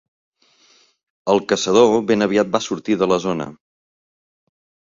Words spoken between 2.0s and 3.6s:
ben aviat va sortir de la zona.